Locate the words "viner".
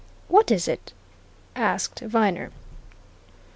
1.99-2.49